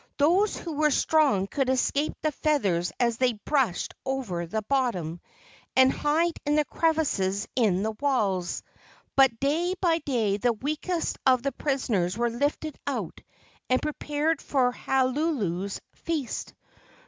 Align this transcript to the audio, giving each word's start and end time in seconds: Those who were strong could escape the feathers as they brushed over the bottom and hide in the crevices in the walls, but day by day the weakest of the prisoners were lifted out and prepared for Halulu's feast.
Those 0.17 0.57
who 0.57 0.71
were 0.77 0.89
strong 0.89 1.45
could 1.45 1.69
escape 1.69 2.15
the 2.23 2.31
feathers 2.31 2.91
as 2.99 3.19
they 3.19 3.33
brushed 3.33 3.93
over 4.03 4.47
the 4.47 4.63
bottom 4.63 5.21
and 5.75 5.91
hide 5.93 6.33
in 6.43 6.55
the 6.55 6.65
crevices 6.65 7.47
in 7.55 7.83
the 7.83 7.91
walls, 7.99 8.63
but 9.15 9.39
day 9.39 9.75
by 9.79 9.99
day 9.99 10.37
the 10.37 10.53
weakest 10.53 11.19
of 11.27 11.43
the 11.43 11.51
prisoners 11.51 12.17
were 12.17 12.31
lifted 12.31 12.79
out 12.87 13.21
and 13.69 13.79
prepared 13.79 14.41
for 14.41 14.71
Halulu's 14.71 15.79
feast. 15.93 16.55